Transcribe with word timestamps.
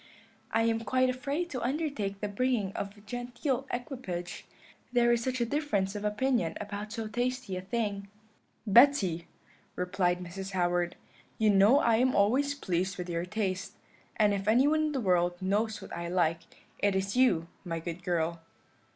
I 0.51 0.63
am 0.63 0.79
quite 0.79 1.11
afraid 1.11 1.51
to 1.51 1.61
undertake 1.61 2.21
the 2.21 2.27
bringing 2.27 2.73
of 2.73 2.97
a 2.97 3.01
genteel 3.01 3.67
equipage, 3.71 4.47
there 4.91 5.11
is 5.13 5.23
such 5.23 5.39
a 5.39 5.45
difference 5.45 5.93
of 5.95 6.03
opinion 6.03 6.55
about 6.59 6.91
so 6.91 7.07
tasty 7.07 7.55
a 7.55 7.61
thing.' 7.61 8.07
"'Betty,' 8.65 9.27
replied 9.75 10.17
Mrs. 10.19 10.53
Howard, 10.53 10.95
'you 11.37 11.51
know 11.51 11.77
I 11.81 11.97
am 11.97 12.15
always 12.15 12.55
pleased 12.55 12.97
with 12.97 13.11
your 13.11 13.25
taste; 13.25 13.73
and 14.15 14.33
if 14.33 14.47
anyone 14.47 14.85
in 14.85 14.91
the 14.93 14.99
world 15.01 15.39
knows 15.39 15.83
what 15.83 15.95
I 15.95 16.07
like, 16.07 16.39
it 16.79 16.95
is 16.95 17.15
you, 17.15 17.47
my 17.63 17.79
good 17.79 18.01
girl.' 18.01 18.41